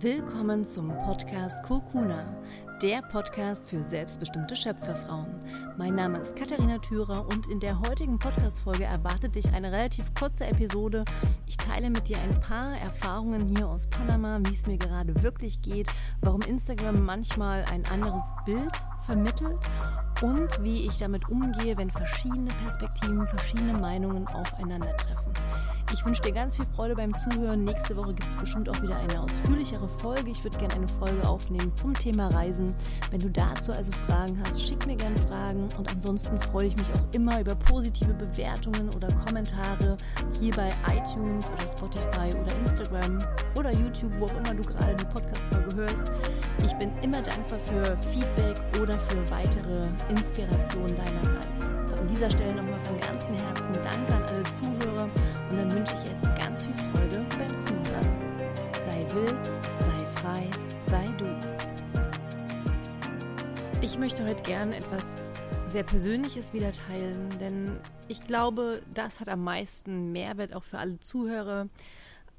Willkommen 0.00 0.66
zum 0.66 0.88
Podcast 0.88 1.62
Kurkuna, 1.62 2.26
der 2.84 3.00
Podcast 3.00 3.70
für 3.70 3.82
selbstbestimmte 3.88 4.54
Schöpferfrauen. 4.54 5.40
Mein 5.78 5.94
Name 5.94 6.18
ist 6.18 6.36
Katharina 6.36 6.76
Thürer 6.76 7.26
und 7.26 7.46
in 7.46 7.58
der 7.58 7.80
heutigen 7.80 8.18
Podcast-Folge 8.18 8.84
erwartet 8.84 9.36
dich 9.36 9.50
eine 9.54 9.72
relativ 9.72 10.12
kurze 10.12 10.46
Episode. 10.46 11.06
Ich 11.46 11.56
teile 11.56 11.88
mit 11.88 12.10
dir 12.10 12.18
ein 12.18 12.38
paar 12.42 12.76
Erfahrungen 12.76 13.46
hier 13.46 13.66
aus 13.66 13.86
Panama, 13.86 14.38
wie 14.44 14.54
es 14.54 14.66
mir 14.66 14.76
gerade 14.76 15.22
wirklich 15.22 15.62
geht, 15.62 15.88
warum 16.20 16.42
Instagram 16.42 17.06
manchmal 17.06 17.64
ein 17.72 17.86
anderes 17.86 18.26
Bild 18.44 18.72
vermittelt 19.06 19.60
und 20.20 20.62
wie 20.62 20.86
ich 20.86 20.98
damit 20.98 21.26
umgehe, 21.30 21.78
wenn 21.78 21.90
verschiedene 21.90 22.50
Perspektiven, 22.64 23.26
verschiedene 23.26 23.78
Meinungen 23.78 24.28
aufeinandertreffen. 24.28 25.32
Ich 25.92 26.04
wünsche 26.04 26.22
dir 26.22 26.32
ganz 26.32 26.56
viel 26.56 26.66
Freude 26.74 26.96
beim 26.96 27.14
Zuhören. 27.14 27.62
Nächste 27.62 27.96
Woche 27.96 28.14
gibt 28.14 28.28
es 28.28 28.34
bestimmt 28.34 28.68
auch 28.68 28.82
wieder 28.82 28.96
eine 28.96 29.20
ausführlichere 29.20 29.88
Folge. 30.00 30.30
Ich 30.30 30.42
würde 30.42 30.58
gerne 30.58 30.74
eine 30.74 30.88
Folge 30.88 31.28
aufnehmen 31.28 31.72
zum 31.74 31.94
Thema 31.94 32.28
Reisen. 32.28 32.73
Wenn 33.10 33.20
du 33.20 33.30
dazu 33.30 33.72
also 33.72 33.92
Fragen 34.06 34.38
hast, 34.44 34.62
schick 34.62 34.86
mir 34.86 34.96
gerne 34.96 35.16
Fragen. 35.28 35.68
Und 35.78 35.88
ansonsten 35.90 36.38
freue 36.38 36.66
ich 36.66 36.76
mich 36.76 36.86
auch 36.92 37.14
immer 37.14 37.40
über 37.40 37.54
positive 37.54 38.12
Bewertungen 38.14 38.88
oder 38.94 39.08
Kommentare 39.24 39.96
hier 40.40 40.54
bei 40.54 40.70
iTunes 40.88 41.46
oder 41.46 41.68
Spotify 41.68 42.36
oder 42.36 42.52
Instagram 42.66 43.18
oder 43.54 43.72
YouTube, 43.72 44.12
wo 44.18 44.26
auch 44.26 44.36
immer 44.36 44.54
du 44.54 44.62
gerade 44.62 44.96
die 44.96 45.04
Podcast-Folge 45.06 45.76
hörst. 45.76 46.12
Ich 46.64 46.72
bin 46.74 46.90
immer 47.02 47.22
dankbar 47.22 47.58
für 47.60 47.96
Feedback 48.10 48.60
oder 48.80 48.98
für 48.98 49.30
weitere 49.30 49.88
Inspirationen 50.08 50.96
deinerseits. 50.96 52.00
An 52.00 52.08
dieser 52.08 52.30
Stelle 52.30 52.54
nochmal 52.54 52.80
von 52.84 52.98
ganzem 53.00 53.34
Herzen 53.34 53.72
Danke 53.82 54.14
an 54.14 54.22
alle 54.24 54.42
Zuhörer 54.60 55.08
und 55.50 55.56
dann 55.56 55.72
wünsche 55.72 55.94
ich 55.94 56.10
jetzt 56.10 56.36
ganz 56.36 56.64
viel 56.64 56.74
Freude 56.92 57.03
Ich 63.94 64.00
möchte 64.00 64.24
heute 64.24 64.42
gerne 64.42 64.74
etwas 64.74 65.04
sehr 65.68 65.84
Persönliches 65.84 66.52
wieder 66.52 66.72
teilen, 66.72 67.28
denn 67.38 67.78
ich 68.08 68.24
glaube, 68.26 68.82
das 68.92 69.20
hat 69.20 69.28
am 69.28 69.44
meisten 69.44 70.10
Mehrwert 70.10 70.52
auch 70.52 70.64
für 70.64 70.78
alle 70.78 70.98
Zuhörer. 70.98 71.68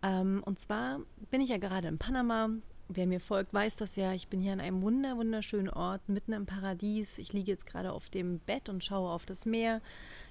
Ähm, 0.03 0.43
und 0.45 0.59
zwar 0.59 0.99
bin 1.31 1.39
ich 1.39 1.51
ja 1.51 1.57
gerade 1.57 1.87
in 1.87 1.97
Panama. 1.97 2.49
Wer 2.89 3.07
mir 3.07 3.21
folgt, 3.21 3.53
weiß 3.53 3.77
das 3.77 3.95
ja. 3.95 4.11
Ich 4.11 4.27
bin 4.27 4.41
hier 4.41 4.51
an 4.51 4.59
einem 4.59 4.81
wunder 4.81 5.15
wunderschönen 5.15 5.69
Ort, 5.69 6.09
mitten 6.09 6.33
im 6.33 6.45
Paradies. 6.45 7.17
Ich 7.19 7.31
liege 7.31 7.51
jetzt 7.51 7.65
gerade 7.65 7.93
auf 7.93 8.09
dem 8.09 8.39
Bett 8.39 8.67
und 8.67 8.83
schaue 8.83 9.09
auf 9.09 9.25
das 9.25 9.45
Meer. 9.45 9.79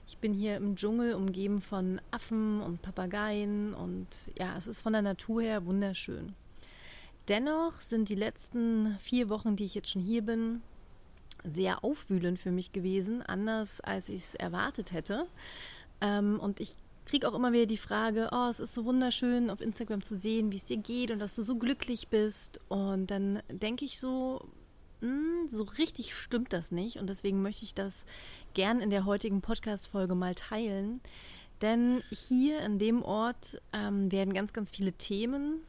Ich 0.07 0.19
bin 0.19 0.35
hier 0.35 0.59
im 0.59 0.77
Dschungel 0.77 1.15
umgeben 1.15 1.63
von 1.63 2.03
Affen 2.11 2.61
und 2.61 2.83
Papageien 2.83 3.73
und 3.73 4.09
ja, 4.39 4.59
es 4.59 4.67
ist 4.67 4.83
von 4.83 4.93
der 4.93 5.01
Natur 5.01 5.41
her 5.41 5.65
wunderschön. 5.65 6.35
Dennoch 7.29 7.81
sind 7.81 8.11
die 8.11 8.15
letzten 8.15 8.99
vier 8.99 9.31
Wochen, 9.31 9.57
die 9.57 9.65
ich 9.65 9.75
jetzt 9.75 9.89
schon 9.89 10.03
hier 10.03 10.21
bin, 10.21 10.61
sehr 11.45 11.85
aufwühlend 11.85 12.39
für 12.39 12.51
mich 12.51 12.73
gewesen, 12.73 13.23
anders 13.23 13.81
als 13.81 14.09
ich 14.09 14.23
es 14.23 14.35
erwartet 14.35 14.93
hätte. 14.93 15.27
Ähm, 16.01 16.41
und 16.41 16.61
ich 16.61 16.75
kriege 17.07 17.29
auch 17.29 17.35
immer 17.35 17.53
wieder 17.53 17.67
die 17.67 17.77
Frage, 17.77 18.29
oh, 18.33 18.49
es 18.49 18.61
ist 18.61 18.75
so 18.75 18.85
wunderschön 18.85 19.51
auf 19.51 19.61
Instagram 19.61 20.03
zu 20.03 20.17
sehen, 20.17 20.51
wie 20.51 20.57
es 20.57 20.65
dir 20.65 20.79
geht 20.79 21.11
und 21.11 21.19
dass 21.19 21.35
du 21.35 21.43
so 21.43 21.57
glücklich 21.57 22.09
bist. 22.09 22.61
Und 22.69 23.09
dann 23.11 23.43
denke 23.49 23.85
ich 23.85 24.01
so, 24.01 24.49
hm, 25.01 25.49
so 25.49 25.65
richtig 25.65 26.15
stimmt 26.15 26.53
das 26.53 26.73
nicht. 26.73 26.99
Und 26.99 27.09
deswegen 27.09 27.43
möchte 27.43 27.65
ich 27.65 27.75
das 27.75 28.05
gern 28.55 28.81
in 28.81 28.91
der 28.91 29.05
heutigen 29.05 29.43
Podcast-Folge 29.43 30.15
mal 30.15 30.35
teilen. 30.35 31.01
Denn 31.61 32.03
hier 32.11 32.61
in 32.61 32.79
dem 32.79 33.03
Ort 33.03 33.61
ähm, 33.73 34.11
werden 34.11 34.35
ganz, 34.35 34.53
ganz 34.53 34.71
viele 34.71 34.93
Themen 34.93 35.63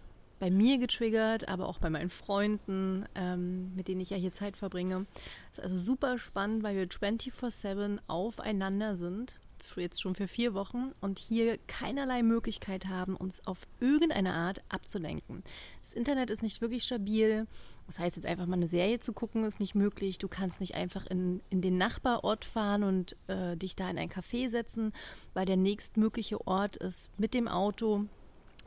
bei 0.45 0.51
mir 0.51 0.77
getriggert, 0.77 1.49
aber 1.49 1.67
auch 1.67 1.79
bei 1.79 1.89
meinen 1.89 2.11
Freunden, 2.11 3.05
ähm, 3.15 3.73
mit 3.75 3.87
denen 3.87 4.01
ich 4.01 4.11
ja 4.11 4.17
hier 4.17 4.31
Zeit 4.31 4.57
verbringe. 4.57 5.07
Das 5.55 5.57
ist 5.57 5.71
also 5.71 5.79
super 5.79 6.19
spannend, 6.19 6.61
weil 6.61 6.75
wir 6.75 6.87
24-7 6.87 7.97
aufeinander 8.05 8.95
sind 8.95 9.39
jetzt 9.77 9.99
schon 9.99 10.13
für 10.13 10.27
vier 10.27 10.53
Wochen 10.53 10.91
und 11.01 11.17
hier 11.17 11.57
keinerlei 11.65 12.21
Möglichkeit 12.21 12.85
haben, 12.85 13.15
uns 13.15 13.45
auf 13.47 13.65
irgendeine 13.79 14.33
Art 14.33 14.61
abzulenken. 14.69 15.43
Das 15.83 15.93
Internet 15.93 16.29
ist 16.29 16.43
nicht 16.43 16.61
wirklich 16.61 16.83
stabil. 16.83 17.47
Das 17.87 17.97
heißt, 17.97 18.15
jetzt 18.15 18.27
einfach 18.27 18.45
mal 18.45 18.57
eine 18.57 18.67
Serie 18.67 18.99
zu 18.99 19.11
gucken, 19.11 19.43
ist 19.43 19.59
nicht 19.59 19.73
möglich. 19.73 20.19
Du 20.19 20.27
kannst 20.27 20.59
nicht 20.59 20.75
einfach 20.75 21.07
in, 21.07 21.41
in 21.49 21.61
den 21.61 21.79
Nachbarort 21.79 22.45
fahren 22.45 22.83
und 22.83 23.17
äh, 23.25 23.57
dich 23.57 23.75
da 23.75 23.89
in 23.89 23.97
ein 23.97 24.11
Café 24.11 24.51
setzen, 24.51 24.93
weil 25.33 25.47
der 25.47 25.57
nächstmögliche 25.57 26.45
Ort 26.45 26.77
ist 26.77 27.09
mit 27.17 27.33
dem 27.33 27.47
Auto 27.47 28.05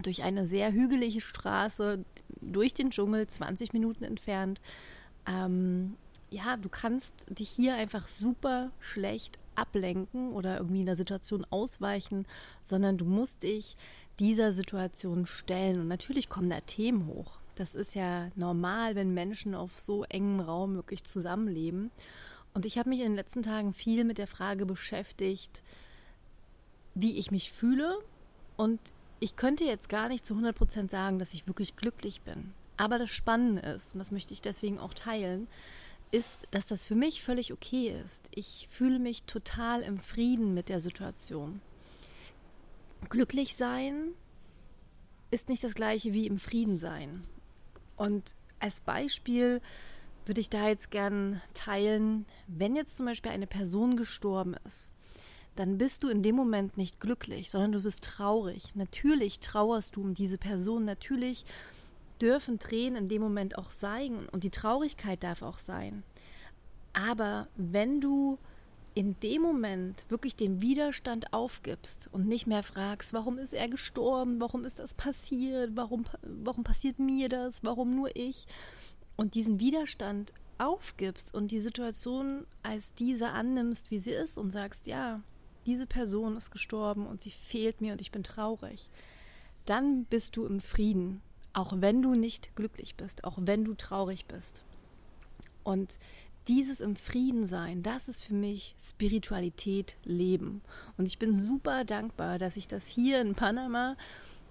durch 0.02 0.22
eine 0.22 0.46
sehr 0.46 0.72
hügelige 0.72 1.20
Straße, 1.20 2.04
durch 2.40 2.74
den 2.74 2.90
Dschungel, 2.90 3.26
20 3.26 3.72
Minuten 3.72 4.04
entfernt. 4.04 4.60
Ähm, 5.26 5.96
ja, 6.30 6.56
du 6.56 6.68
kannst 6.68 7.26
dich 7.38 7.48
hier 7.48 7.74
einfach 7.74 8.06
super 8.06 8.70
schlecht 8.80 9.38
ablenken 9.54 10.32
oder 10.32 10.58
irgendwie 10.58 10.80
in 10.80 10.86
der 10.86 10.96
Situation 10.96 11.44
ausweichen, 11.50 12.26
sondern 12.62 12.96
du 12.98 13.04
musst 13.04 13.42
dich 13.42 13.76
dieser 14.18 14.52
Situation 14.52 15.26
stellen. 15.26 15.80
Und 15.80 15.88
natürlich 15.88 16.28
kommen 16.28 16.50
da 16.50 16.60
Themen 16.60 17.06
hoch. 17.06 17.38
Das 17.56 17.74
ist 17.74 17.94
ja 17.94 18.30
normal, 18.36 18.94
wenn 18.94 19.14
Menschen 19.14 19.54
auf 19.54 19.78
so 19.78 20.04
engem 20.04 20.40
Raum 20.40 20.76
wirklich 20.76 21.02
zusammenleben. 21.04 21.90
Und 22.54 22.66
ich 22.66 22.78
habe 22.78 22.88
mich 22.88 23.00
in 23.00 23.06
den 23.06 23.16
letzten 23.16 23.42
Tagen 23.42 23.72
viel 23.72 24.04
mit 24.04 24.18
der 24.18 24.26
Frage 24.26 24.64
beschäftigt, 24.64 25.62
wie 26.94 27.18
ich 27.18 27.30
mich 27.30 27.50
fühle. 27.50 27.98
Und 28.56 28.80
ich 29.20 29.36
könnte 29.36 29.64
jetzt 29.64 29.88
gar 29.88 30.08
nicht 30.08 30.24
zu 30.24 30.34
100 30.34 30.56
Prozent 30.56 30.90
sagen, 30.90 31.18
dass 31.18 31.34
ich 31.34 31.46
wirklich 31.46 31.76
glücklich 31.76 32.20
bin. 32.22 32.52
Aber 32.76 32.98
das 32.98 33.10
Spannende 33.10 33.62
ist, 33.62 33.94
und 33.94 33.98
das 33.98 34.12
möchte 34.12 34.32
ich 34.32 34.40
deswegen 34.40 34.78
auch 34.78 34.94
teilen, 34.94 35.48
ist, 36.10 36.46
dass 36.52 36.66
das 36.66 36.86
für 36.86 36.94
mich 36.94 37.22
völlig 37.22 37.52
okay 37.52 37.94
ist. 38.04 38.28
Ich 38.30 38.68
fühle 38.70 38.98
mich 38.98 39.24
total 39.24 39.82
im 39.82 39.98
Frieden 39.98 40.54
mit 40.54 40.68
der 40.68 40.80
Situation. 40.80 41.60
Glücklich 43.08 43.56
sein 43.56 44.12
ist 45.30 45.48
nicht 45.48 45.64
das 45.64 45.74
gleiche 45.74 46.14
wie 46.14 46.26
im 46.26 46.38
Frieden 46.38 46.78
sein. 46.78 47.24
Und 47.96 48.34
als 48.60 48.80
Beispiel 48.80 49.60
würde 50.24 50.40
ich 50.40 50.50
da 50.50 50.68
jetzt 50.68 50.90
gern 50.90 51.42
teilen, 51.54 52.26
wenn 52.46 52.76
jetzt 52.76 52.96
zum 52.96 53.06
Beispiel 53.06 53.32
eine 53.32 53.46
Person 53.46 53.96
gestorben 53.96 54.54
ist, 54.66 54.88
dann 55.58 55.76
bist 55.76 56.04
du 56.04 56.08
in 56.08 56.22
dem 56.22 56.36
Moment 56.36 56.76
nicht 56.76 57.00
glücklich, 57.00 57.50
sondern 57.50 57.72
du 57.72 57.82
bist 57.82 58.04
traurig. 58.04 58.74
Natürlich 58.74 59.40
trauerst 59.40 59.96
du 59.96 60.02
um 60.02 60.14
diese 60.14 60.38
Person, 60.38 60.84
natürlich 60.84 61.44
dürfen 62.20 62.58
Tränen 62.58 63.04
in 63.04 63.08
dem 63.08 63.22
Moment 63.22 63.58
auch 63.58 63.70
sein 63.70 64.28
und 64.30 64.44
die 64.44 64.50
Traurigkeit 64.50 65.22
darf 65.22 65.42
auch 65.42 65.58
sein. 65.58 66.04
Aber 66.92 67.48
wenn 67.56 68.00
du 68.00 68.38
in 68.94 69.18
dem 69.20 69.42
Moment 69.42 70.04
wirklich 70.08 70.34
den 70.34 70.60
Widerstand 70.60 71.32
aufgibst 71.32 72.08
und 72.12 72.26
nicht 72.26 72.46
mehr 72.46 72.62
fragst, 72.62 73.12
warum 73.12 73.38
ist 73.38 73.52
er 73.52 73.68
gestorben, 73.68 74.40
warum 74.40 74.64
ist 74.64 74.78
das 74.78 74.94
passiert, 74.94 75.72
warum, 75.74 76.06
warum 76.22 76.64
passiert 76.64 76.98
mir 76.98 77.28
das, 77.28 77.62
warum 77.62 77.94
nur 77.94 78.14
ich, 78.16 78.46
und 79.16 79.34
diesen 79.34 79.60
Widerstand 79.60 80.32
aufgibst 80.58 81.34
und 81.34 81.52
die 81.52 81.60
Situation 81.60 82.46
als 82.62 82.94
diese 82.94 83.28
annimmst, 83.28 83.90
wie 83.90 84.00
sie 84.00 84.12
ist 84.12 84.38
und 84.38 84.50
sagst, 84.50 84.86
ja, 84.86 85.20
diese 85.68 85.86
Person 85.86 86.36
ist 86.36 86.50
gestorben 86.50 87.06
und 87.06 87.22
sie 87.22 87.30
fehlt 87.30 87.80
mir 87.80 87.92
und 87.92 88.00
ich 88.00 88.10
bin 88.10 88.24
traurig, 88.24 88.90
dann 89.66 90.04
bist 90.06 90.36
du 90.36 90.44
im 90.44 90.60
Frieden 90.60 91.22
auch 91.58 91.72
wenn 91.76 92.02
du 92.02 92.14
nicht 92.14 92.54
glücklich 92.54 92.94
bist, 92.94 93.24
auch 93.24 93.36
wenn 93.40 93.64
du 93.64 93.74
traurig 93.74 94.26
bist. 94.26 94.62
Und 95.64 95.98
dieses 96.46 96.80
im 96.80 96.94
Frieden 96.94 97.46
sein, 97.46 97.82
das 97.82 98.08
ist 98.08 98.24
für 98.24 98.34
mich 98.34 98.76
Spiritualität 98.80 99.96
leben. 100.04 100.62
Und 100.96 101.06
ich 101.06 101.18
bin 101.18 101.46
super 101.46 101.84
dankbar, 101.84 102.38
dass 102.38 102.56
ich 102.56 102.68
das 102.68 102.86
hier 102.86 103.20
in 103.20 103.34
Panama 103.34 103.96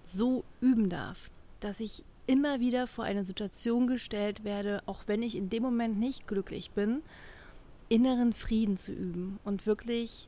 so 0.04 0.44
üben 0.60 0.90
darf, 0.90 1.32
dass 1.62 1.80
ich 1.80 2.04
immer 2.28 2.60
wieder 2.60 2.88
vor 2.88 3.06
eine 3.06 3.24
Situation 3.24 3.88
gestellt 3.88 4.44
werde, 4.44 4.84
auch 4.86 5.04
wenn 5.08 5.24
ich 5.24 5.38
in 5.38 5.50
dem 5.50 5.64
Moment 5.64 5.98
nicht 5.98 6.28
glücklich 6.28 6.72
bin, 6.72 7.02
inneren 7.88 8.34
Frieden 8.34 8.76
zu 8.76 8.92
üben 8.92 9.40
und 9.46 9.66
wirklich 9.66 10.28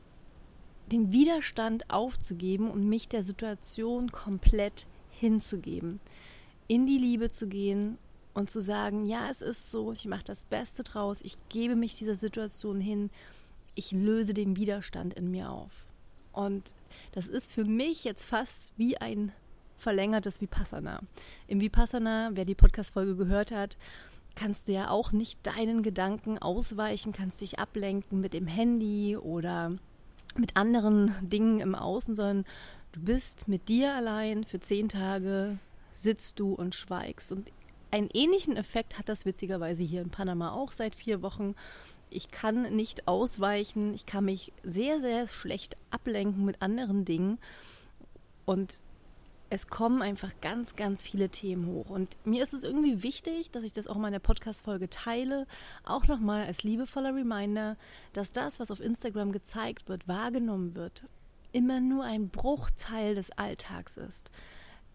den 0.92 1.12
Widerstand 1.12 1.90
aufzugeben 1.90 2.70
und 2.70 2.88
mich 2.88 3.08
der 3.08 3.24
Situation 3.24 4.12
komplett 4.12 4.86
hinzugeben 5.10 6.00
in 6.70 6.86
die 6.86 6.98
Liebe 6.98 7.30
zu 7.30 7.48
gehen 7.48 7.98
und 8.32 8.48
zu 8.48 8.60
sagen, 8.60 9.04
ja, 9.04 9.28
es 9.28 9.42
ist 9.42 9.72
so, 9.72 9.92
ich 9.92 10.06
mache 10.06 10.22
das 10.24 10.44
Beste 10.44 10.84
draus, 10.84 11.18
ich 11.22 11.36
gebe 11.48 11.74
mich 11.74 11.96
dieser 11.96 12.14
Situation 12.14 12.80
hin, 12.80 13.10
ich 13.74 13.90
löse 13.90 14.34
den 14.34 14.56
Widerstand 14.56 15.14
in 15.14 15.32
mir 15.32 15.50
auf. 15.50 15.86
Und 16.32 16.74
das 17.10 17.26
ist 17.26 17.50
für 17.50 17.64
mich 17.64 18.04
jetzt 18.04 18.24
fast 18.24 18.72
wie 18.76 18.96
ein 18.98 19.32
verlängertes 19.78 20.40
Vipassana. 20.40 21.00
Im 21.48 21.60
Vipassana, 21.60 22.30
wer 22.34 22.44
die 22.44 22.54
Podcast-Folge 22.54 23.16
gehört 23.16 23.50
hat, 23.50 23.76
kannst 24.36 24.68
du 24.68 24.72
ja 24.72 24.90
auch 24.90 25.10
nicht 25.10 25.44
deinen 25.44 25.82
Gedanken 25.82 26.38
ausweichen, 26.38 27.12
kannst 27.12 27.40
dich 27.40 27.58
ablenken 27.58 28.20
mit 28.20 28.32
dem 28.32 28.46
Handy 28.46 29.16
oder 29.16 29.72
mit 30.38 30.56
anderen 30.56 31.14
Dingen 31.22 31.60
im 31.60 31.74
Außen, 31.74 32.14
sondern 32.14 32.44
du 32.92 33.00
bist 33.00 33.48
mit 33.48 33.68
dir 33.68 33.94
allein 33.94 34.44
für 34.44 34.60
zehn 34.60 34.88
Tage 34.88 35.58
sitzt 35.92 36.38
du 36.40 36.54
und 36.54 36.74
schweigst. 36.74 37.32
Und 37.32 37.50
einen 37.90 38.10
ähnlichen 38.12 38.56
Effekt 38.56 38.98
hat 38.98 39.08
das 39.08 39.24
witzigerweise 39.24 39.82
hier 39.82 40.02
in 40.02 40.10
Panama 40.10 40.52
auch 40.52 40.72
seit 40.72 40.94
vier 40.94 41.22
Wochen. 41.22 41.54
Ich 42.08 42.30
kann 42.30 42.74
nicht 42.74 43.08
ausweichen, 43.08 43.94
ich 43.94 44.06
kann 44.06 44.24
mich 44.24 44.52
sehr, 44.62 45.00
sehr 45.00 45.26
schlecht 45.26 45.76
ablenken 45.90 46.44
mit 46.44 46.62
anderen 46.62 47.04
Dingen. 47.04 47.38
Und 48.44 48.82
es 49.52 49.66
kommen 49.66 50.00
einfach 50.00 50.32
ganz, 50.40 50.76
ganz 50.76 51.02
viele 51.02 51.28
Themen 51.28 51.66
hoch. 51.66 51.90
Und 51.90 52.16
mir 52.24 52.42
ist 52.42 52.54
es 52.54 52.62
irgendwie 52.62 53.02
wichtig, 53.02 53.50
dass 53.50 53.64
ich 53.64 53.72
das 53.72 53.88
auch 53.88 53.96
mal 53.96 54.06
in 54.06 54.12
der 54.12 54.20
Podcast-Folge 54.20 54.88
teile. 54.88 55.46
Auch 55.84 56.06
nochmal 56.06 56.46
als 56.46 56.62
liebevoller 56.62 57.14
Reminder, 57.14 57.76
dass 58.12 58.30
das, 58.30 58.60
was 58.60 58.70
auf 58.70 58.80
Instagram 58.80 59.32
gezeigt 59.32 59.88
wird, 59.88 60.06
wahrgenommen 60.06 60.76
wird, 60.76 61.02
immer 61.50 61.80
nur 61.80 62.04
ein 62.04 62.28
Bruchteil 62.28 63.16
des 63.16 63.32
Alltags 63.32 63.96
ist. 63.96 64.30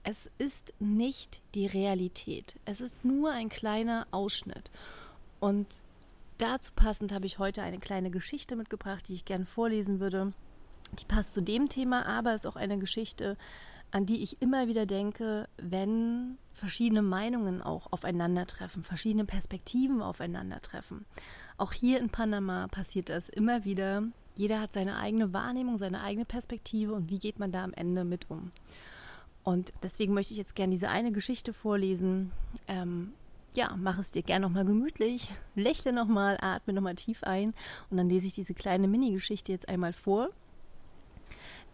Es 0.04 0.31
ist 0.38 0.74
nicht 0.80 1.42
die 1.54 1.68
Realität. 1.68 2.56
Es 2.63 2.80
ist 2.80 3.04
nur 3.04 3.31
ein 3.31 3.50
kleiner 3.50 4.08
Ausschnitt. 4.12 4.72
Und 5.42 5.68
dazu 6.38 6.72
passend 6.74 7.12
habe 7.12 7.25
ich 7.25 7.40
heute 7.40 7.62
eine 7.62 7.80
kleine 7.80 8.10
Geschichte 8.10 8.56
mitgebracht, 8.56 9.10
die 9.10 9.13
ich 9.16 9.25
gerne 9.25 9.46
vorlesen 9.46 10.00
würde. 10.00 10.31
Die 10.94 11.06
passt 11.06 11.34
zu 11.34 11.42
dem 11.42 11.68
Thema, 11.68 12.06
aber 12.06 12.36
ist 12.36 12.48
auch 12.48 12.56
eine 12.56 12.78
Geschichte, 12.78 13.36
an 13.96 14.06
die 14.06 14.22
ich 14.22 14.42
immer 14.42 14.68
wieder 14.68 14.86
denke, 14.86 15.48
wenn 15.56 16.38
verschiedene 16.52 17.02
Meinungen 17.02 17.62
auch 17.62 17.94
aufeinandertreffen, 17.94 18.84
verschiedene 18.84 19.24
Perspektiven 19.24 20.02
aufeinandertreffen. 20.02 21.06
Auch 21.58 21.72
hier 21.72 22.02
in 22.02 22.10
Panama 22.10 22.68
passiert 22.68 23.08
das 23.08 23.30
immer 23.30 23.64
wieder. 23.64 24.04
Jeder 24.36 24.60
hat 24.60 24.74
seine 24.74 24.98
eigene 24.98 25.32
Wahrnehmung, 25.32 25.78
seine 25.78 26.02
eigene 26.02 26.26
Perspektive 26.26 26.94
und 26.94 27.10
wie 27.10 27.20
geht 27.20 27.40
man 27.40 27.54
da 27.54 27.64
am 27.64 27.72
Ende 27.72 28.04
mit 28.04 28.30
um. 28.30 28.52
Und 29.46 29.72
deswegen 29.82 30.14
möchte 30.14 30.34
ich 30.34 30.40
jetzt 30.40 30.56
gerne 30.56 30.74
diese 30.74 30.90
eine 30.90 31.14
Geschichte 31.14 31.54
vorlesen. 31.54 32.34
Ähm, 32.68 33.14
ja, 33.54 33.78
mach 33.78 33.98
es 33.98 34.12
dir 34.12 34.24
gerne 34.24 34.46
nochmal 34.46 34.66
gemütlich, 34.66 35.32
lächle 35.56 35.94
nochmal, 35.94 36.38
atme 36.42 36.74
nochmal 36.74 36.96
tief 36.96 37.24
ein 37.24 37.54
und 37.90 37.96
dann 37.96 38.10
lese 38.10 38.28
ich 38.28 38.34
diese 38.34 38.56
kleine 38.56 38.90
Mini-Geschichte 38.90 39.54
jetzt 39.54 39.70
einmal 39.70 39.94
vor. 39.94 40.32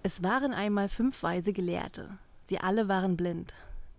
Es 0.03 0.23
waren 0.23 0.51
einmal 0.51 0.89
fünf 0.89 1.21
weise 1.21 1.53
Gelehrte. 1.53 2.17
Sie 2.47 2.57
alle 2.57 2.87
waren 2.87 3.15
blind. 3.15 3.53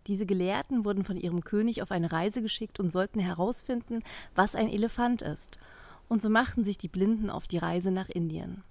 Diese 0.08 0.26
Gelehrten 0.26 0.84
wurden 0.84 1.04
von 1.04 1.16
ihrem 1.16 1.44
König 1.44 1.80
auf 1.80 1.92
eine 1.92 2.10
Reise 2.10 2.42
geschickt 2.42 2.80
und 2.80 2.90
sollten 2.90 3.20
herausfinden, 3.20 4.02
was 4.34 4.56
ein 4.56 4.68
Elefant 4.68 5.22
ist. 5.22 5.60
Und 6.08 6.20
so 6.20 6.28
machten 6.28 6.64
sich 6.64 6.76
die 6.76 6.88
Blinden 6.88 7.30
auf 7.30 7.46
die 7.46 7.58
Reise 7.58 7.92
nach 7.92 8.08
Indien. 8.08 8.64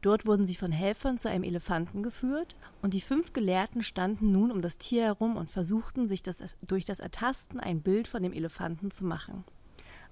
Dort 0.00 0.26
wurden 0.26 0.44
sie 0.44 0.56
von 0.56 0.72
Helfern 0.72 1.18
zu 1.18 1.30
einem 1.30 1.44
Elefanten 1.44 2.02
geführt, 2.02 2.56
und 2.82 2.94
die 2.94 3.00
fünf 3.00 3.32
Gelehrten 3.32 3.84
standen 3.84 4.32
nun 4.32 4.50
um 4.50 4.60
das 4.60 4.76
Tier 4.76 5.04
herum 5.04 5.36
und 5.36 5.52
versuchten, 5.52 6.08
sich 6.08 6.24
das, 6.24 6.38
durch 6.66 6.84
das 6.84 6.98
Ertasten 6.98 7.60
ein 7.60 7.80
Bild 7.80 8.08
von 8.08 8.24
dem 8.24 8.32
Elefanten 8.32 8.90
zu 8.90 9.04
machen. 9.04 9.44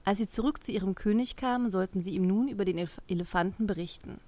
Als 0.05 0.21
sie 0.21 0.29
zurück 0.29 0.63
zu 0.63 0.71
ihrem 0.71 0.95
König 0.95 1.35
kamen, 1.35 1.69
sollten 1.69 2.01
sie 2.01 2.13
ihm 2.13 2.29
nun 2.29 2.47
über 2.47 2.65
den 2.65 2.89
Elefanten 3.09 3.67
berichten. 3.67 4.21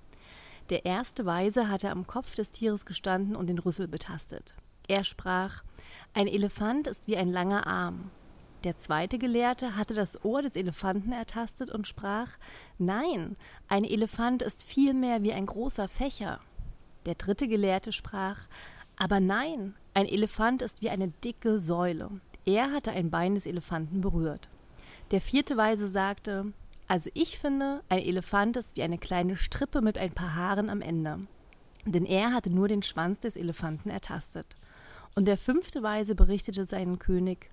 Der 0.70 0.84
erste 0.84 1.26
Weise 1.26 1.68
hatte 1.68 1.90
am 1.90 2.06
Kopf 2.06 2.34
des 2.34 2.50
Tieres 2.50 2.86
gestanden 2.86 3.36
und 3.36 3.48
den 3.48 3.58
Rüssel 3.58 3.88
betastet. 3.88 4.54
Er 4.88 5.04
sprach 5.04 5.62
Ein 6.14 6.28
Elefant 6.28 6.86
ist 6.86 7.06
wie 7.08 7.16
ein 7.16 7.28
langer 7.28 7.66
Arm. 7.66 8.10
Der 8.64 8.78
zweite 8.78 9.18
Gelehrte 9.18 9.76
hatte 9.76 9.92
das 9.92 10.24
Ohr 10.24 10.40
des 10.42 10.54
Elefanten 10.54 11.12
ertastet 11.12 11.70
und 11.70 11.88
sprach 11.88 12.30
Nein, 12.78 13.36
ein 13.68 13.84
Elefant 13.84 14.42
ist 14.42 14.62
vielmehr 14.62 15.22
wie 15.22 15.32
ein 15.32 15.46
großer 15.46 15.88
Fächer. 15.88 16.40
Der 17.06 17.16
dritte 17.16 17.48
Gelehrte 17.48 17.92
sprach 17.92 18.38
Aber 18.96 19.18
nein, 19.18 19.74
ein 19.94 20.06
Elefant 20.06 20.62
ist 20.62 20.80
wie 20.80 20.90
eine 20.90 21.08
dicke 21.08 21.58
Säule. 21.58 22.10
Er 22.44 22.70
hatte 22.70 22.92
ein 22.92 23.10
Bein 23.10 23.34
des 23.34 23.46
Elefanten 23.46 24.00
berührt. 24.00 24.48
Der 25.10 25.20
vierte 25.20 25.56
Weise 25.56 25.88
sagte 25.88 26.52
also 26.88 27.10
ich 27.14 27.38
finde, 27.38 27.82
ein 27.88 28.00
Elefant 28.00 28.56
ist 28.56 28.76
wie 28.76 28.82
eine 28.82 28.98
kleine 28.98 29.36
Strippe 29.36 29.80
mit 29.80 29.98
ein 29.98 30.12
paar 30.12 30.34
Haaren 30.34 30.68
am 30.68 30.80
Ende. 30.80 31.20
Denn 31.84 32.04
er 32.04 32.32
hatte 32.32 32.50
nur 32.50 32.68
den 32.68 32.82
Schwanz 32.82 33.20
des 33.20 33.36
Elefanten 33.36 33.90
ertastet. 33.90 34.56
Und 35.14 35.26
der 35.26 35.36
fünfte 35.36 35.82
Weise 35.82 36.14
berichtete 36.14 36.64
seinen 36.64 36.98
König, 36.98 37.50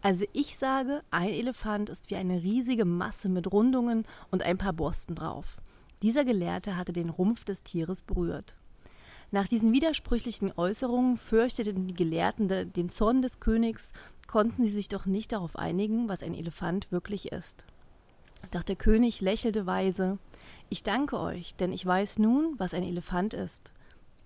also 0.00 0.24
ich 0.32 0.56
sage, 0.56 1.02
ein 1.10 1.30
Elefant 1.30 1.90
ist 1.90 2.10
wie 2.10 2.16
eine 2.16 2.42
riesige 2.42 2.84
Masse 2.84 3.28
mit 3.28 3.50
Rundungen 3.50 4.04
und 4.30 4.42
ein 4.42 4.56
paar 4.56 4.72
Borsten 4.72 5.16
drauf. 5.16 5.56
Dieser 6.02 6.24
Gelehrte 6.24 6.76
hatte 6.76 6.92
den 6.92 7.08
Rumpf 7.08 7.44
des 7.44 7.64
Tieres 7.64 8.02
berührt. 8.02 8.54
Nach 9.32 9.48
diesen 9.48 9.72
widersprüchlichen 9.72 10.52
Äußerungen 10.56 11.16
fürchteten 11.16 11.88
die 11.88 11.94
Gelehrten 11.94 12.72
den 12.72 12.88
Zorn 12.88 13.22
des 13.22 13.40
Königs, 13.40 13.92
konnten 14.28 14.64
sie 14.64 14.70
sich 14.70 14.88
doch 14.88 15.06
nicht 15.06 15.32
darauf 15.32 15.56
einigen, 15.56 16.08
was 16.08 16.22
ein 16.22 16.34
Elefant 16.34 16.92
wirklich 16.92 17.32
ist. 17.32 17.66
Doch 18.50 18.62
der 18.62 18.76
König 18.76 19.20
lächelte 19.20 19.66
weise. 19.66 20.18
Ich 20.70 20.82
danke 20.82 21.18
euch, 21.18 21.54
denn 21.56 21.72
ich 21.72 21.84
weiß 21.84 22.18
nun, 22.18 22.54
was 22.58 22.72
ein 22.74 22.82
Elefant 22.82 23.34
ist. 23.34 23.72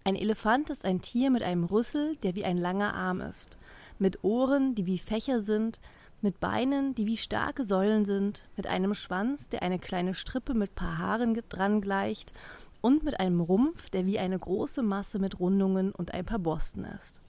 Ein 0.04 0.16
Elefant 0.16 0.70
ist 0.70 0.84
ein 0.84 1.00
Tier 1.00 1.30
mit 1.30 1.42
einem 1.42 1.64
Rüssel, 1.64 2.16
der 2.22 2.34
wie 2.34 2.44
ein 2.44 2.58
langer 2.58 2.94
Arm 2.94 3.20
ist, 3.20 3.58
mit 3.98 4.24
Ohren, 4.24 4.74
die 4.74 4.86
wie 4.86 4.98
Fächer 4.98 5.42
sind, 5.42 5.80
mit 6.20 6.40
Beinen, 6.40 6.94
die 6.94 7.06
wie 7.06 7.16
starke 7.16 7.64
Säulen 7.64 8.04
sind, 8.04 8.44
mit 8.56 8.66
einem 8.66 8.94
Schwanz, 8.94 9.48
der 9.48 9.62
eine 9.62 9.78
kleine 9.78 10.14
Strippe 10.14 10.54
mit 10.54 10.74
paar 10.74 10.98
Haaren 10.98 11.40
dran 11.48 11.80
gleicht, 11.80 12.32
und 12.80 13.04
mit 13.04 13.18
einem 13.20 13.40
Rumpf, 13.40 13.90
der 13.90 14.06
wie 14.06 14.18
eine 14.18 14.38
große 14.38 14.82
Masse 14.82 15.20
mit 15.20 15.38
Rundungen 15.38 15.92
und 15.92 16.12
ein 16.12 16.24
paar 16.24 16.40
Borsten 16.40 16.84
ist. 16.84 17.21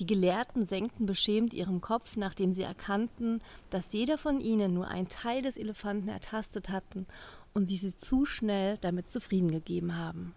Die 0.00 0.06
Gelehrten 0.06 0.64
senkten 0.64 1.04
beschämt 1.04 1.52
ihren 1.52 1.82
Kopf, 1.82 2.16
nachdem 2.16 2.54
sie 2.54 2.62
erkannten, 2.62 3.40
dass 3.68 3.92
jeder 3.92 4.16
von 4.16 4.40
ihnen 4.40 4.72
nur 4.72 4.88
einen 4.88 5.08
Teil 5.10 5.42
des 5.42 5.58
Elefanten 5.58 6.08
ertastet 6.08 6.70
hatten 6.70 7.06
und 7.52 7.66
sie 7.66 7.76
sie 7.76 7.94
zu 7.94 8.24
schnell 8.24 8.78
damit 8.80 9.10
zufrieden 9.10 9.50
gegeben 9.50 9.96
haben. 9.96 10.34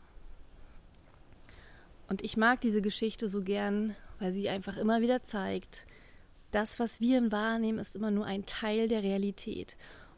Und 2.10 2.22
ich 2.26 2.36
mag 2.36 2.60
diese 2.60 2.82
Geschichte 2.82 3.30
so 3.30 3.42
gern, 3.42 3.96
weil 4.20 4.34
sie 4.34 4.50
einfach 4.50 4.76
immer 4.76 5.00
wieder 5.00 5.24
zeigt, 5.24 5.86
das, 6.52 6.78
was 6.78 7.00
wir 7.00 7.32
wahrnehmen, 7.32 7.80
ist 7.80 7.96
immer 7.96 8.12
nur 8.12 8.26
ein 8.26 8.46
Teil 8.46 8.90
der 8.90 9.02
Realität. 9.02 9.78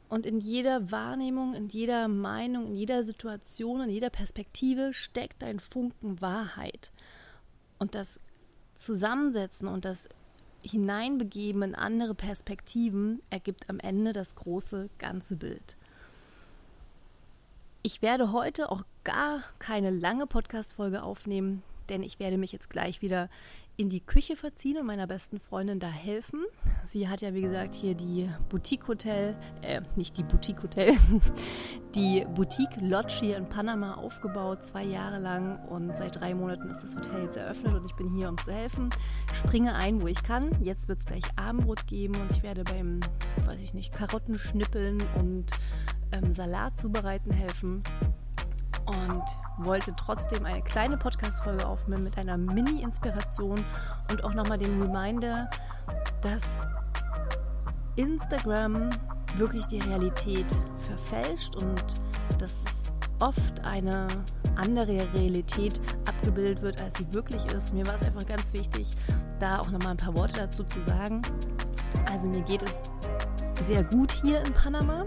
Und 0.09 0.25
in 0.25 0.39
jeder 0.39 0.89
Wahrnehmung, 0.91 1.53
in 1.53 1.67
jeder 1.67 2.07
Meinung, 2.07 2.65
in 2.65 2.75
jeder 2.75 3.03
Situation, 3.03 3.81
in 3.81 3.91
jeder 3.91 4.09
Perspektive 4.09 4.91
steckt 4.91 5.43
ein 5.43 5.59
Funken 5.59 6.19
Wahrheit. 6.19 6.91
Und 7.77 7.93
das 7.93 8.19
Zusammensetzen 8.75 9.67
und 9.67 9.85
das 9.85 10.09
Hineinbegeben 10.61 11.61
in 11.61 11.75
andere 11.75 12.15
Perspektiven 12.15 13.21
ergibt 13.29 13.69
am 13.69 13.79
Ende 13.79 14.13
das 14.13 14.35
große 14.35 14.89
ganze 14.97 15.35
Bild. 15.35 15.77
Ich 17.83 18.01
werde 18.01 18.31
heute 18.31 18.71
auch 18.71 18.83
gar 19.03 19.43
keine 19.59 19.91
lange 19.91 20.25
Podcast-Folge 20.25 21.03
aufnehmen, 21.03 21.61
denn 21.89 22.01
ich 22.01 22.19
werde 22.19 22.37
mich 22.37 22.51
jetzt 22.51 22.71
gleich 22.71 23.03
wieder 23.03 23.29
in 23.77 23.89
die 23.89 23.99
Küche 23.99 24.35
verziehen 24.35 24.77
und 24.77 24.85
meiner 24.85 25.07
besten 25.07 25.39
Freundin 25.39 25.79
da 25.79 25.87
helfen. 25.87 26.45
Sie 26.85 27.09
hat 27.09 27.21
ja, 27.21 27.33
wie 27.33 27.41
gesagt, 27.41 27.75
hier 27.75 27.93
die 27.93 28.29
Boutique 28.49 28.87
Hotel, 28.87 29.35
äh, 29.61 29.81
nicht 29.95 30.17
die 30.17 30.23
Boutique 30.23 30.61
Hotel, 30.63 30.93
die 31.95 32.25
Boutique 32.35 32.77
Lodge 32.79 33.17
hier 33.19 33.37
in 33.37 33.49
Panama 33.49 33.95
aufgebaut, 33.95 34.63
zwei 34.63 34.83
Jahre 34.83 35.19
lang. 35.19 35.65
Und 35.67 35.95
seit 35.97 36.19
drei 36.19 36.33
Monaten 36.33 36.69
ist 36.69 36.83
das 36.83 36.95
Hotel 36.95 37.23
jetzt 37.23 37.37
eröffnet 37.37 37.73
und 37.73 37.85
ich 37.85 37.95
bin 37.95 38.09
hier, 38.09 38.29
um 38.29 38.37
zu 38.37 38.53
helfen. 38.53 38.89
Springe 39.33 39.75
ein, 39.75 40.01
wo 40.01 40.07
ich 40.07 40.23
kann. 40.23 40.51
Jetzt 40.61 40.87
wird 40.87 40.99
es 40.99 41.05
gleich 41.05 41.23
Abendbrot 41.35 41.87
geben 41.87 42.15
und 42.15 42.31
ich 42.31 42.43
werde 42.43 42.63
beim, 42.63 42.99
weiß 43.45 43.59
ich 43.59 43.73
nicht, 43.73 43.93
Karotten 43.93 44.39
schnippeln 44.39 45.03
und 45.19 45.51
ähm, 46.11 46.33
Salat 46.33 46.77
zubereiten 46.77 47.31
helfen 47.31 47.83
und 48.85 49.23
wollte 49.57 49.93
trotzdem 49.95 50.45
eine 50.45 50.61
kleine 50.61 50.97
Podcast-Folge 50.97 51.65
aufnehmen 51.65 52.03
mit 52.03 52.17
einer 52.17 52.37
Mini-Inspiration 52.37 53.63
und 54.11 54.23
auch 54.23 54.33
nochmal 54.33 54.57
den 54.57 54.81
Reminder, 54.81 55.49
dass 56.21 56.61
Instagram 57.95 58.89
wirklich 59.37 59.65
die 59.67 59.79
Realität 59.79 60.55
verfälscht 60.79 61.55
und 61.55 61.83
dass 62.39 62.53
oft 63.19 63.63
eine 63.63 64.07
andere 64.55 65.07
Realität 65.13 65.79
abgebildet 66.05 66.61
wird, 66.61 66.81
als 66.81 66.97
sie 66.97 67.13
wirklich 67.13 67.45
ist. 67.47 67.73
Mir 67.73 67.85
war 67.87 67.95
es 67.95 68.01
einfach 68.03 68.25
ganz 68.25 68.51
wichtig, 68.53 68.91
da 69.39 69.59
auch 69.59 69.69
nochmal 69.69 69.91
ein 69.91 69.97
paar 69.97 70.15
Worte 70.15 70.39
dazu 70.39 70.63
zu 70.63 70.79
sagen. 70.87 71.21
Also 72.11 72.27
mir 72.27 72.41
geht 72.41 72.63
es 72.63 72.81
sehr 73.61 73.83
gut 73.83 74.11
hier 74.11 74.43
in 74.43 74.53
Panama. 74.53 75.05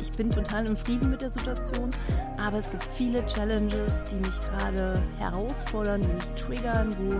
Ich 0.00 0.12
bin 0.12 0.30
total 0.30 0.66
im 0.66 0.76
Frieden 0.76 1.10
mit 1.10 1.22
der 1.22 1.30
Situation, 1.30 1.90
aber 2.36 2.58
es 2.58 2.70
gibt 2.70 2.84
viele 2.96 3.24
Challenges, 3.26 4.04
die 4.04 4.16
mich 4.16 4.40
gerade 4.40 5.02
herausfordern, 5.18 6.02
die 6.02 6.08
mich 6.08 6.24
triggern, 6.34 6.94
wo 6.98 7.14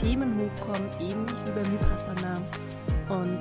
Themen 0.00 0.38
hochkommen, 0.38 0.90
ähnlich 1.00 1.36
wie 1.46 1.50
bei 1.50 1.64
Vipassana. 1.70 2.34
Und 3.08 3.40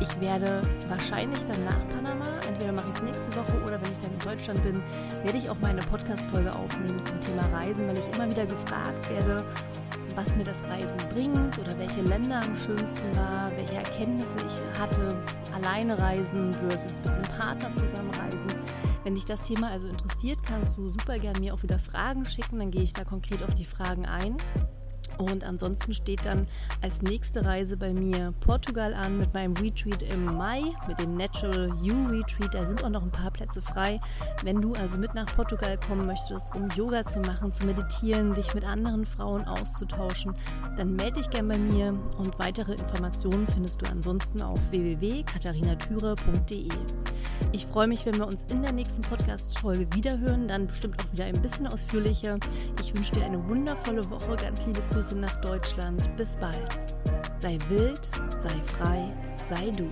ich 0.00 0.20
werde 0.20 0.62
wahrscheinlich 0.88 1.44
dann 1.44 1.64
nach 1.64 1.88
Panama, 1.88 2.26
entweder 2.48 2.72
mache 2.72 2.86
ich 2.90 2.96
es 2.96 3.02
nächste 3.02 3.36
Woche 3.36 3.62
oder 3.64 3.80
wenn 3.80 3.92
ich 3.92 3.98
dann 3.98 4.12
in 4.12 4.18
Deutschland 4.18 4.62
bin, 4.62 4.82
werde 5.22 5.38
ich 5.38 5.48
auch 5.48 5.58
meine 5.60 5.80
Podcast-Folge 5.80 6.54
aufnehmen 6.54 7.02
zum 7.02 7.20
Thema 7.20 7.42
Reisen, 7.52 7.86
weil 7.86 7.98
ich 7.98 8.08
immer 8.14 8.28
wieder 8.28 8.46
gefragt 8.46 9.10
werde, 9.10 9.44
was 10.16 10.34
mir 10.34 10.44
das 10.44 10.62
Reisen 10.64 10.96
bringt 11.14 11.58
oder 11.58 11.78
welche 11.78 12.00
Länder 12.00 12.42
am 12.42 12.56
schönsten 12.56 13.14
war, 13.14 13.52
welche 13.54 13.74
Erkenntnisse 13.74 14.36
ich 14.46 14.80
hatte, 14.80 15.22
alleine 15.54 15.98
reisen 15.98 16.52
versus 16.54 16.98
mit 17.04 17.10
einem 17.10 17.22
Partner 17.38 17.72
zusammen 17.74 18.10
reisen. 18.10 18.46
Wenn 19.04 19.14
dich 19.14 19.26
das 19.26 19.42
Thema 19.42 19.70
also 19.70 19.88
interessiert, 19.88 20.42
kannst 20.42 20.76
du 20.78 20.88
super 20.88 21.18
gerne 21.18 21.38
mir 21.38 21.54
auch 21.54 21.62
wieder 21.62 21.78
Fragen 21.78 22.24
schicken, 22.24 22.58
dann 22.58 22.70
gehe 22.70 22.82
ich 22.82 22.94
da 22.94 23.04
konkret 23.04 23.42
auf 23.42 23.54
die 23.54 23.66
Fragen 23.66 24.06
ein. 24.06 24.38
Und 25.18 25.44
ansonsten 25.44 25.94
steht 25.94 26.24
dann 26.24 26.46
als 26.82 27.02
nächste 27.02 27.44
Reise 27.44 27.76
bei 27.76 27.92
mir 27.92 28.32
Portugal 28.40 28.94
an 28.94 29.18
mit 29.18 29.32
meinem 29.34 29.54
Retreat 29.54 30.02
im 30.02 30.24
Mai, 30.24 30.62
mit 30.88 30.98
dem 31.00 31.16
Natural 31.16 31.72
You 31.82 32.06
Retreat. 32.08 32.54
Da 32.54 32.66
sind 32.66 32.84
auch 32.84 32.90
noch 32.90 33.02
ein 33.02 33.10
paar 33.10 33.30
Plätze 33.30 33.62
frei. 33.62 34.00
Wenn 34.42 34.60
du 34.60 34.74
also 34.74 34.98
mit 34.98 35.14
nach 35.14 35.26
Portugal 35.34 35.78
kommen 35.78 36.06
möchtest, 36.06 36.54
um 36.54 36.68
Yoga 36.70 37.04
zu 37.04 37.20
machen, 37.20 37.52
zu 37.52 37.64
meditieren, 37.64 38.34
dich 38.34 38.54
mit 38.54 38.64
anderen 38.64 39.06
Frauen 39.06 39.44
auszutauschen, 39.44 40.34
dann 40.76 40.94
melde 40.94 41.20
dich 41.20 41.30
gerne 41.30 41.48
bei 41.48 41.58
mir 41.58 41.94
und 42.18 42.38
weitere 42.38 42.74
Informationen 42.74 43.46
findest 43.48 43.80
du 43.82 43.86
ansonsten 43.86 44.42
auf 44.42 44.60
www.katharinatüre.de. 44.70 46.68
Ich 47.52 47.66
freue 47.66 47.86
mich, 47.86 48.04
wenn 48.06 48.18
wir 48.18 48.26
uns 48.26 48.44
in 48.50 48.62
der 48.62 48.72
nächsten 48.72 49.02
Podcast-Folge 49.02 49.86
wiederhören, 49.94 50.48
dann 50.48 50.66
bestimmt 50.66 51.00
auch 51.00 51.12
wieder 51.12 51.24
ein 51.24 51.40
bisschen 51.40 51.66
ausführlicher. 51.66 52.38
Ich 52.80 52.94
wünsche 52.94 53.12
dir 53.12 53.24
eine 53.24 53.46
wundervolle 53.48 54.08
Woche. 54.10 54.36
Ganz 54.36 54.64
liebe 54.66 54.80
Grüße 55.06 55.18
nach 55.20 55.40
Deutschland. 55.40 56.16
Bis 56.16 56.36
bald. 56.36 56.80
Sei 57.40 57.58
wild, 57.68 58.10
sei 58.42 58.60
frei, 58.64 59.12
sei 59.48 59.70
du. 59.70 59.88